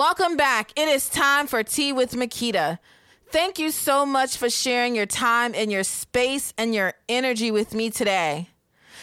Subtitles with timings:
[0.00, 0.72] Welcome back.
[0.76, 2.78] It is time for Tea with Makita.
[3.28, 7.74] Thank you so much for sharing your time and your space and your energy with
[7.74, 8.48] me today.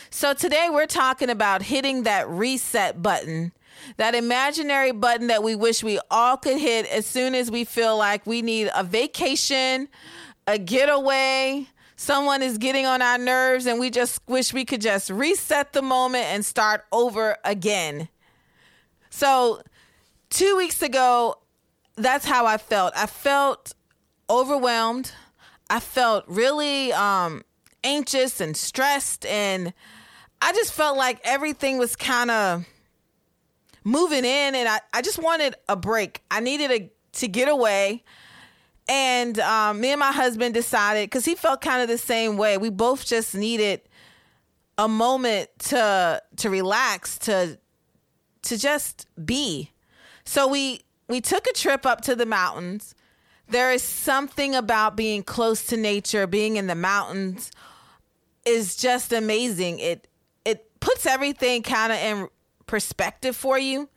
[0.09, 3.51] So, today we're talking about hitting that reset button,
[3.97, 7.95] that imaginary button that we wish we all could hit as soon as we feel
[7.95, 9.89] like we need a vacation,
[10.47, 15.11] a getaway, someone is getting on our nerves, and we just wish we could just
[15.11, 18.09] reset the moment and start over again.
[19.11, 19.61] So,
[20.29, 21.35] two weeks ago,
[21.95, 22.93] that's how I felt.
[22.95, 23.73] I felt
[24.29, 25.11] overwhelmed.
[25.69, 27.43] I felt really um,
[27.83, 29.73] anxious and stressed, and
[30.41, 32.65] I just felt like everything was kind of
[33.83, 36.21] moving in, and I, I just wanted a break.
[36.29, 38.03] I needed a, to get away.
[38.89, 42.57] And um, me and my husband decided because he felt kind of the same way.
[42.57, 43.81] We both just needed
[44.77, 47.59] a moment to to relax, to
[48.43, 49.71] to just be.
[50.27, 52.93] So we we took a trip up to the mountains.
[53.47, 57.49] There is something about being close to nature, being in the mountains
[58.45, 59.79] is just amazing.
[59.79, 60.07] It
[60.43, 62.27] it puts everything kind of in
[62.65, 63.89] perspective for you.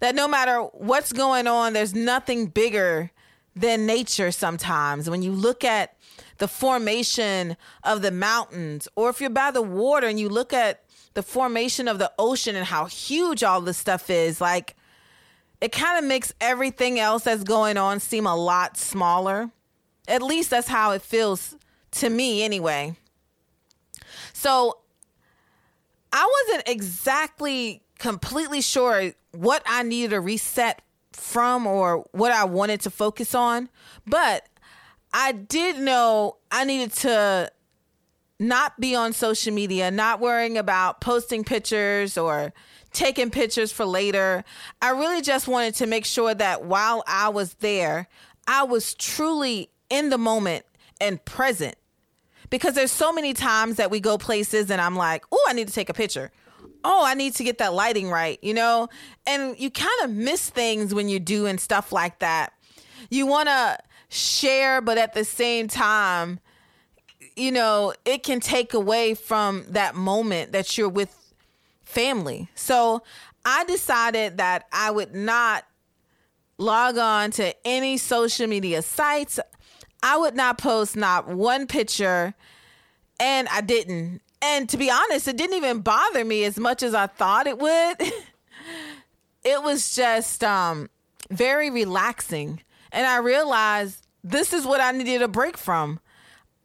[0.00, 3.10] That no matter what's going on, there's nothing bigger
[3.56, 5.08] than nature sometimes.
[5.08, 5.96] When you look at
[6.36, 10.84] the formation of the mountains, or if you're by the water and you look at
[11.14, 14.74] the formation of the ocean and how huge all this stuff is, like
[15.62, 19.48] it kind of makes everything else that's going on seem a lot smaller.
[20.08, 21.54] At least that's how it feels
[21.92, 22.96] to me, anyway.
[24.32, 24.78] So
[26.12, 32.80] I wasn't exactly completely sure what I needed to reset from or what I wanted
[32.80, 33.68] to focus on,
[34.04, 34.48] but
[35.14, 37.52] I did know I needed to
[38.42, 42.52] not be on social media, not worrying about posting pictures or
[42.92, 44.44] taking pictures for later.
[44.80, 48.08] I really just wanted to make sure that while I was there,
[48.46, 50.64] I was truly in the moment
[51.00, 51.76] and present.
[52.50, 55.68] Because there's so many times that we go places and I'm like, oh, I need
[55.68, 56.30] to take a picture
[56.84, 58.88] oh, I need to get that lighting right, you know?
[59.26, 62.52] And you kind of miss things when you're doing stuff like that.
[63.10, 63.78] You want to
[64.08, 66.40] share, but at the same time,
[67.36, 71.16] you know, it can take away from that moment that you're with
[71.82, 72.48] family.
[72.54, 73.02] So
[73.44, 75.64] I decided that I would not
[76.58, 79.40] log on to any social media sites.
[80.02, 82.34] I would not post not one picture,
[83.20, 84.20] and I didn't.
[84.40, 87.58] And to be honest, it didn't even bother me as much as I thought it
[87.58, 87.96] would.
[89.44, 90.90] it was just um,
[91.30, 92.60] very relaxing.
[92.90, 96.00] And I realized this is what I needed a break from.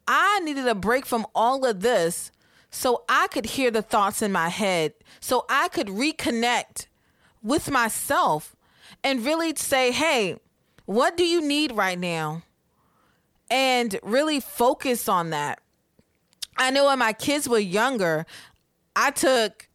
[0.08, 2.32] I needed a break from all of this
[2.70, 6.88] so I could hear the thoughts in my head, so I could reconnect
[7.42, 8.56] with myself
[9.04, 10.38] and really say, hey,
[10.86, 12.44] what do you need right now?
[13.50, 15.60] And really focus on that.
[16.58, 18.26] I know when my kids were younger,
[18.96, 19.68] I took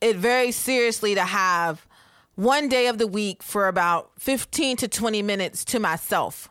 [0.00, 1.86] it very seriously to have
[2.34, 6.48] one day of the week for about 15 to 20 minutes to myself.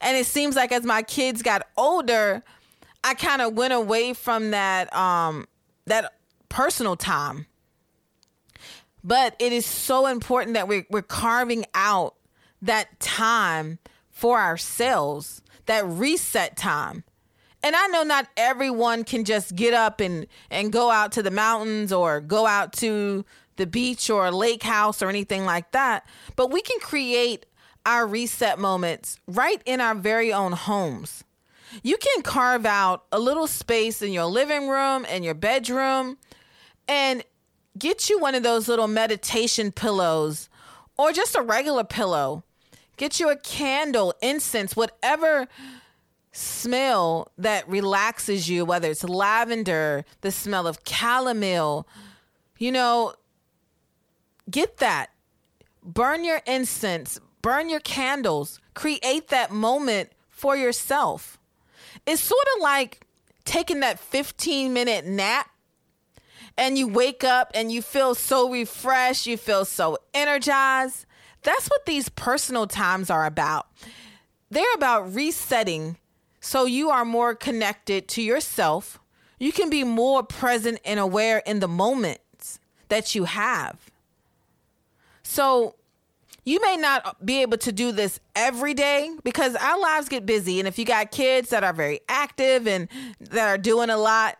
[0.00, 2.42] And it seems like as my kids got older,
[3.02, 5.46] I kind of went away from that um
[5.86, 6.14] that
[6.48, 7.46] personal time.
[9.02, 12.14] But it is so important that we're, we're carving out
[12.62, 13.78] that time
[14.10, 17.04] for ourselves, that reset time
[17.64, 21.30] and I know not everyone can just get up and and go out to the
[21.30, 23.24] mountains or go out to
[23.56, 26.06] the beach or a lake house or anything like that,
[26.36, 27.46] but we can create
[27.86, 31.24] our reset moments right in our very own homes.
[31.82, 36.18] You can carve out a little space in your living room and your bedroom
[36.86, 37.24] and
[37.78, 40.48] get you one of those little meditation pillows
[40.96, 42.44] or just a regular pillow.
[42.96, 45.48] Get you a candle, incense, whatever
[46.30, 51.86] smell that relaxes you, whether it's lavender, the smell of chamomile,
[52.58, 53.14] you know,
[54.50, 55.10] get that.
[55.82, 61.38] Burn your incense, burn your candles, create that moment for yourself.
[62.06, 63.06] It's sort of like
[63.44, 65.50] taking that 15 minute nap
[66.56, 71.04] and you wake up and you feel so refreshed, you feel so energized.
[71.42, 73.66] That's what these personal times are about.
[74.50, 75.98] They're about resetting
[76.40, 78.98] so you are more connected to yourself.
[79.38, 82.58] You can be more present and aware in the moments
[82.88, 83.90] that you have.
[85.22, 85.74] So
[86.44, 90.58] you may not be able to do this every day because our lives get busy.
[90.58, 92.88] And if you got kids that are very active and
[93.20, 94.36] that are doing a lot,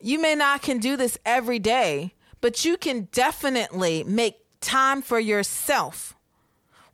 [0.00, 5.20] you may not can do this every day, but you can definitely make time for
[5.20, 6.14] yourself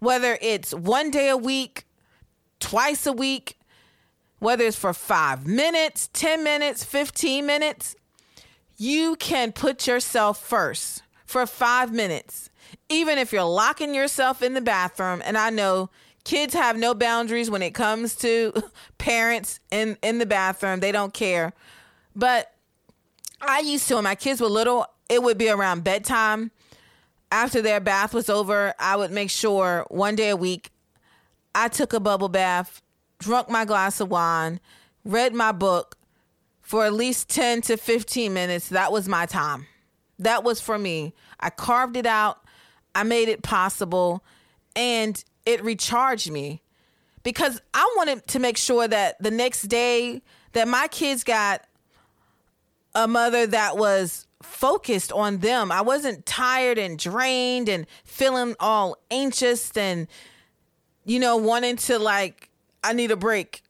[0.05, 1.87] whether it's one day a week,
[2.61, 3.59] twice a week,
[4.39, 7.97] whether it's for five minutes, 10 minutes, 15 minutes,
[8.77, 12.51] you can put yourself first for five minutes.
[12.89, 15.91] Even if you're locking yourself in the bathroom, and I know
[16.25, 18.53] kids have no boundaries when it comes to
[18.99, 21.53] parents in, in the bathroom, they don't care.
[22.17, 22.53] But
[23.41, 26.51] I used to, when my kids were little, it would be around bedtime
[27.35, 30.71] after their bath was over, I would make sure one day a week
[31.53, 32.81] I took a bubble bath,
[33.19, 34.61] drunk my glass of wine,
[35.05, 35.97] read my book
[36.61, 38.69] for at least 10 to 15 minutes.
[38.69, 39.67] That was my time.
[40.19, 41.15] That was for me.
[41.41, 42.41] I carved it out,
[42.95, 44.25] I made it possible,
[44.77, 46.63] and it recharged me
[47.23, 50.23] because I wanted to make sure that the next day
[50.53, 51.67] that my kids got
[52.95, 55.73] a mother that was focused on them.
[55.73, 60.07] I wasn't tired and drained and feeling all anxious and,
[61.05, 62.51] you know, wanting to like,
[62.83, 63.63] I need a break.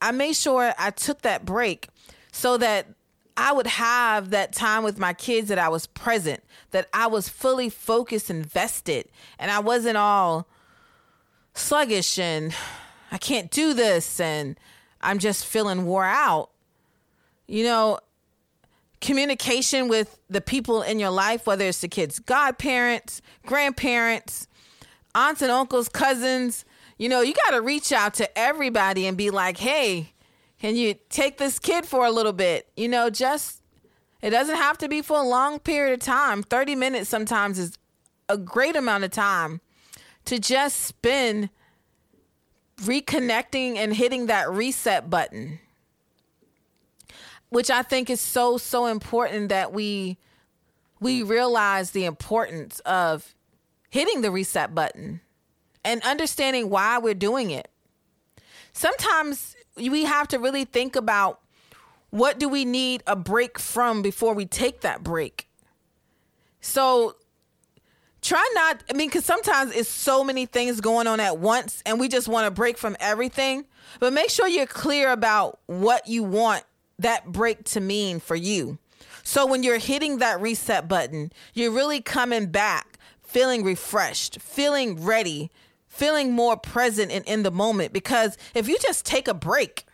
[0.00, 1.88] I made sure I took that break
[2.32, 2.88] so that
[3.36, 7.28] I would have that time with my kids that I was present, that I was
[7.28, 9.08] fully focused, and invested,
[9.38, 10.46] and I wasn't all
[11.54, 12.54] sluggish and
[13.10, 14.58] I can't do this and
[15.00, 16.50] I'm just feeling wore out.
[17.46, 17.98] You know,
[19.00, 24.46] communication with the people in your life, whether it's the kids' godparents, grandparents,
[25.14, 26.64] aunts and uncles, cousins.
[26.98, 30.11] You know, you got to reach out to everybody and be like, hey,
[30.62, 32.68] can you take this kid for a little bit?
[32.76, 33.60] You know, just,
[34.22, 36.44] it doesn't have to be for a long period of time.
[36.44, 37.76] 30 minutes sometimes is
[38.28, 39.60] a great amount of time
[40.26, 41.50] to just spend
[42.82, 45.58] reconnecting and hitting that reset button
[47.50, 50.16] which I think is so so important that we
[51.00, 53.34] we realize the importance of
[53.90, 55.20] hitting the reset button
[55.84, 57.68] and understanding why we're doing it.
[58.72, 61.40] Sometimes we have to really think about
[62.10, 65.48] what do we need a break from before we take that break.
[66.60, 67.16] So
[68.20, 71.98] try not I mean cuz sometimes it's so many things going on at once and
[71.98, 73.64] we just want a break from everything,
[73.98, 76.64] but make sure you're clear about what you want
[76.98, 78.78] that break to mean for you.
[79.24, 82.92] So when you're hitting that reset button, you're really coming back
[83.32, 85.50] feeling refreshed, feeling ready,
[85.92, 87.92] feeling more present and in the moment.
[87.92, 89.84] Because if you just take a break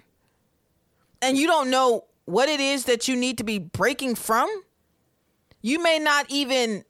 [1.20, 4.48] and you don't know what it is that you need to be breaking from,
[5.60, 6.84] you may not even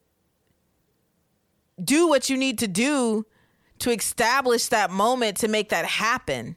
[1.82, 3.24] do what you need to do
[3.78, 6.56] to establish that moment to make that happen.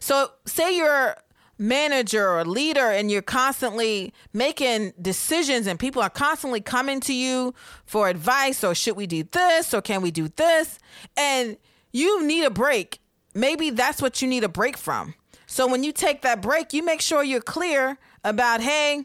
[0.00, 1.16] So, say you're
[1.58, 7.54] manager or leader and you're constantly making decisions and people are constantly coming to you
[7.84, 10.78] for advice or should we do this or can we do this
[11.16, 11.56] and
[11.96, 13.00] you need a break
[13.34, 15.14] maybe that's what you need a break from
[15.46, 19.04] so when you take that break you make sure you're clear about hey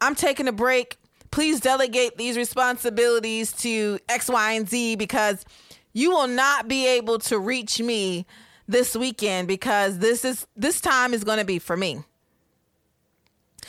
[0.00, 0.96] i'm taking a break
[1.30, 5.44] please delegate these responsibilities to x y and z because
[5.92, 8.26] you will not be able to reach me
[8.68, 12.04] this weekend because this is this time is going to be for me.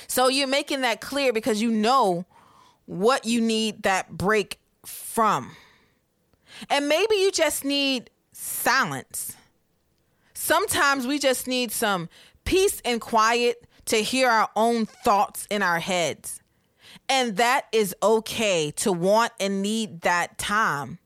[0.08, 2.26] So you're making that clear because you know
[2.86, 5.52] what you need that break from.
[6.70, 9.36] And maybe you just need silence.
[10.34, 12.10] Sometimes we just need some
[12.46, 16.42] peace and quiet to hear our own thoughts in our heads.
[17.10, 21.00] And that is okay to want and need that time.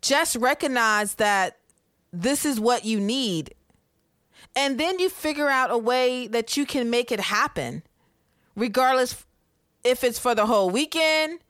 [0.00, 1.58] Just recognize that
[2.12, 3.54] this is what you need.
[4.54, 7.82] And then you figure out a way that you can make it happen,
[8.54, 9.24] regardless
[9.84, 11.40] if it's for the whole weekend,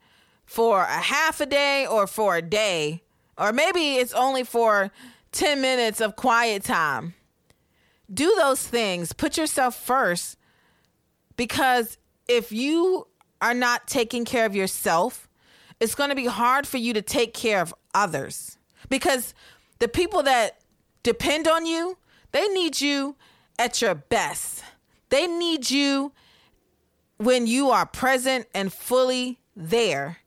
[0.45, 3.01] for a half a day, or for a day,
[3.37, 4.91] or maybe it's only for
[5.31, 7.13] 10 minutes of quiet time.
[8.13, 10.37] Do those things, put yourself first,
[11.37, 11.97] because
[12.27, 13.07] if you
[13.41, 15.27] are not taking care of yourself,
[15.79, 18.57] it's going to be hard for you to take care of others.
[18.89, 19.33] Because
[19.79, 20.59] the people that
[21.03, 21.97] depend on you,
[22.31, 23.15] they need you
[23.57, 24.63] at your best.
[25.09, 26.11] They need you
[27.17, 30.17] when you are present and fully there.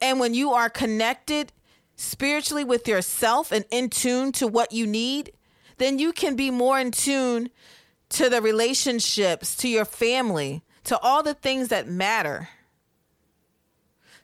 [0.00, 1.52] And when you are connected
[1.96, 5.32] spiritually with yourself and in tune to what you need,
[5.78, 7.50] then you can be more in tune
[8.10, 12.48] to the relationships, to your family, to all the things that matter.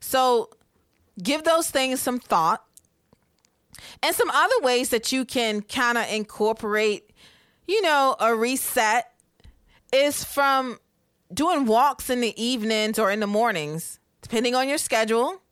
[0.01, 0.51] So
[1.23, 2.65] give those things some thought
[4.03, 7.11] and some other ways that you can kind of incorporate,
[7.67, 9.13] you know, a reset
[9.93, 10.79] is from
[11.33, 15.43] doing walks in the evenings or in the mornings, depending on your schedule.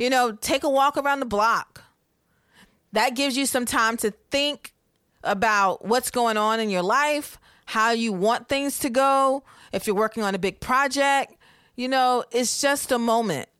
[0.00, 1.84] You know, take a walk around the block.
[2.92, 4.72] That gives you some time to think
[5.22, 9.42] about what's going on in your life, how you want things to go,
[9.74, 11.34] if you're working on a big project.
[11.76, 13.50] You know, it's just a moment.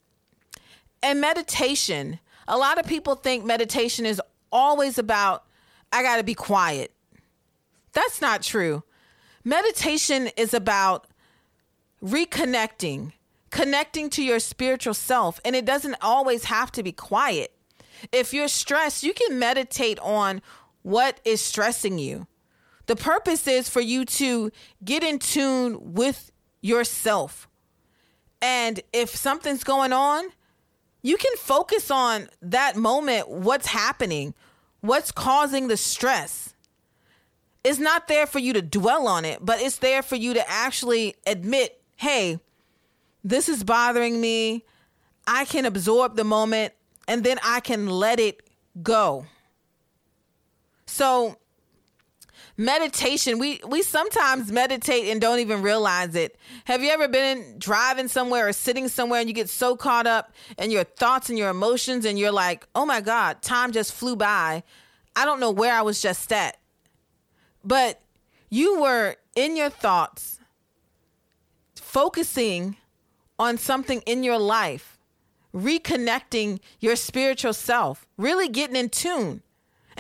[1.03, 4.21] And meditation, a lot of people think meditation is
[4.51, 5.45] always about,
[5.93, 6.91] I got to be quiet.
[7.93, 8.83] That's not true.
[9.45, 11.07] Meditation is about
[12.03, 13.13] reconnecting,
[13.51, 15.41] connecting to your spiritual self.
[15.45, 17.53] And it doesn't always have to be quiet.
[18.13, 20.41] If you're stressed, you can meditate on
[20.83, 22.27] what is stressing you.
[22.87, 24.51] The purpose is for you to
[24.85, 27.49] get in tune with yourself.
[28.43, 30.25] And if something's going on,
[31.03, 34.35] you can focus on that moment, what's happening,
[34.81, 36.55] what's causing the stress.
[37.63, 40.51] It's not there for you to dwell on it, but it's there for you to
[40.51, 42.41] actually admit, hey,
[43.25, 44.65] this is bothering me.
[45.27, 46.73] I can absorb the moment
[47.07, 48.41] and then I can let it
[48.83, 49.27] go.
[50.87, 51.37] So,
[52.57, 56.37] meditation we we sometimes meditate and don't even realize it
[56.67, 60.35] have you ever been driving somewhere or sitting somewhere and you get so caught up
[60.59, 64.15] in your thoughts and your emotions and you're like oh my god time just flew
[64.15, 64.63] by
[65.17, 66.59] i don't know where i was just at
[67.65, 68.03] but
[68.51, 70.39] you were in your thoughts
[71.77, 72.77] focusing
[73.41, 74.99] on something in your life
[75.53, 79.43] reconnecting your spiritual self really getting in tune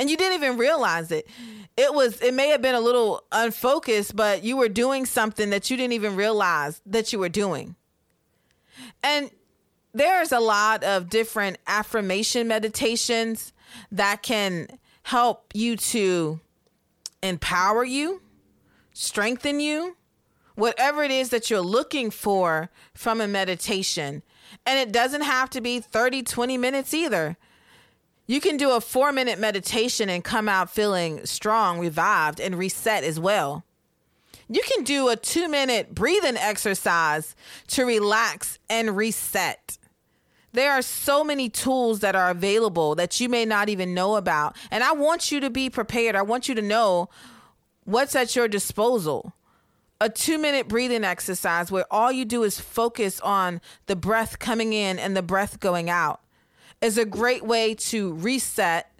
[0.00, 1.28] and you didn't even realize it.
[1.76, 5.70] It was it may have been a little unfocused, but you were doing something that
[5.70, 7.76] you didn't even realize that you were doing.
[9.02, 9.30] And
[9.92, 13.52] there's a lot of different affirmation meditations
[13.92, 14.68] that can
[15.02, 16.40] help you to
[17.22, 18.22] empower you,
[18.94, 19.96] strengthen you,
[20.54, 24.22] whatever it is that you're looking for from a meditation.
[24.66, 27.36] And it doesn't have to be 30, 20 minutes either.
[28.26, 33.02] You can do a four minute meditation and come out feeling strong, revived, and reset
[33.02, 33.64] as well.
[34.48, 37.34] You can do a two minute breathing exercise
[37.68, 39.78] to relax and reset.
[40.52, 44.56] There are so many tools that are available that you may not even know about.
[44.70, 46.16] And I want you to be prepared.
[46.16, 47.08] I want you to know
[47.84, 49.32] what's at your disposal.
[50.00, 54.72] A two minute breathing exercise where all you do is focus on the breath coming
[54.72, 56.20] in and the breath going out
[56.80, 58.90] is a great way to reset,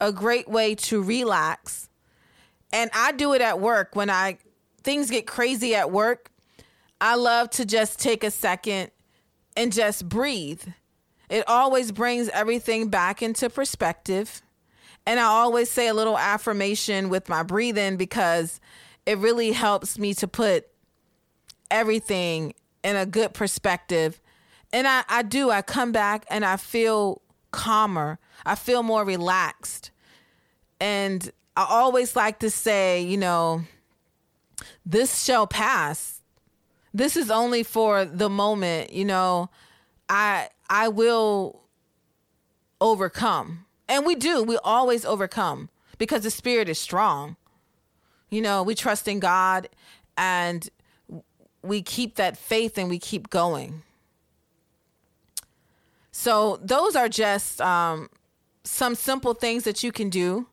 [0.00, 1.88] a great way to relax.
[2.72, 4.38] And I do it at work when I
[4.82, 6.30] things get crazy at work.
[7.00, 8.90] I love to just take a second
[9.56, 10.62] and just breathe.
[11.28, 14.42] It always brings everything back into perspective.
[15.06, 18.60] And I always say a little affirmation with my breathing because
[19.10, 20.68] it really helps me to put
[21.70, 24.20] everything in a good perspective
[24.72, 25.50] and I, I do.
[25.50, 28.18] I come back and I feel calmer.
[28.46, 29.90] I feel more relaxed.
[30.80, 33.62] And I always like to say, you know,
[34.86, 36.22] this shall pass.
[36.94, 39.50] This is only for the moment, you know.
[40.08, 41.62] I I will
[42.80, 43.66] overcome.
[43.88, 44.42] And we do.
[44.42, 47.36] We always overcome because the spirit is strong.
[48.30, 49.68] You know, we trust in God
[50.16, 50.68] and
[51.62, 53.82] we keep that faith and we keep going.
[56.12, 58.08] So those are just um,
[58.64, 60.46] some simple things that you can do.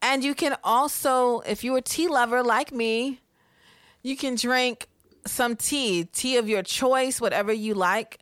[0.00, 3.20] And you can also, if you're a tea lover like me,
[4.02, 4.88] you can drink
[5.26, 8.20] some tea, tea of your choice, whatever you like.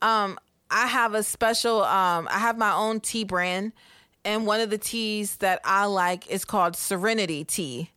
[0.00, 0.38] Um,
[0.70, 3.72] I have a special, um, I have my own tea brand,
[4.24, 7.90] and one of the teas that I like is called Serenity Tea.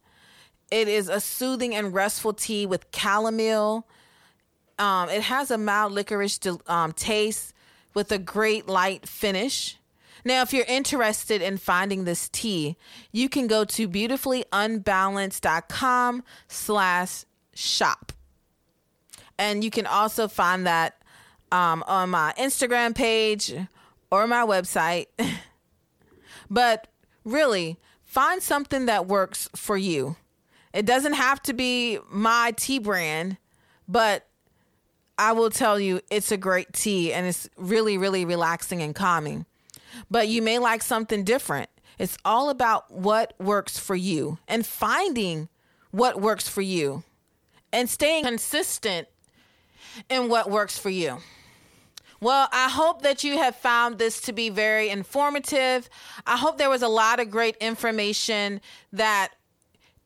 [0.70, 3.86] It is a soothing and restful tea with chamomile.
[4.80, 7.52] Um, it has a mild licorice um, taste
[7.94, 9.78] with a great light finish.
[10.26, 12.76] Now, if you're interested in finding this tea,
[13.12, 18.12] you can go to beautifullyunbalanced.com slash shop.
[19.40, 21.02] And you can also find that
[21.52, 23.56] um, on my Instagram page
[24.12, 25.06] or my website.
[26.50, 26.90] but
[27.24, 30.18] really, find something that works for you.
[30.78, 33.38] It doesn't have to be my tea brand,
[33.88, 34.28] but
[35.18, 39.48] I will tell you it's a great tea and it's really, really relaxing and calming.
[40.12, 41.72] But you may like something different.
[41.98, 45.50] It's all about what works for you and finding
[45.90, 47.02] what works for you
[47.74, 49.08] and staying consistent
[50.12, 51.18] in what works for you.
[52.22, 55.90] Well, I hope that you have found this to be very informative.
[56.28, 58.62] I hope there was a lot of great information
[58.94, 59.34] that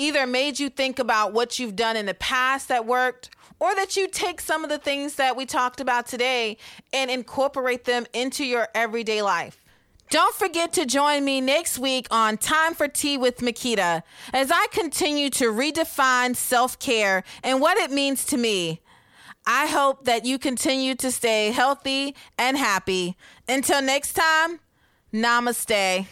[0.02, 3.30] either made you think about what you've done in the past that worked
[3.60, 6.58] or that you take some of the things that we talked about today
[6.92, 9.64] and incorporate them into your everyday life.
[10.10, 14.02] Don't forget to join me next week on Time for Tea with Makita
[14.34, 18.82] as I continue to redefine self care and what it means to me.
[19.46, 23.16] I hope that you continue to stay healthy and happy.
[23.48, 24.60] Until next time,
[25.14, 26.08] namaste.